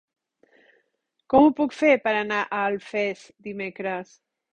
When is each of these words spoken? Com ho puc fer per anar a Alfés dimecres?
Com 1.33 1.49
ho 1.49 1.51
puc 1.59 1.75
fer 1.79 1.91
per 2.07 2.13
anar 2.21 2.39
a 2.47 2.61
Alfés 2.71 3.27
dimecres? 3.49 4.17